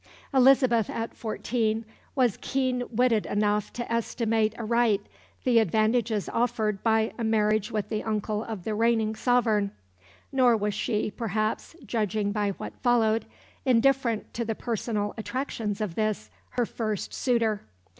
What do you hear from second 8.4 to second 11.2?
of the reigning sovereign. Nor was she,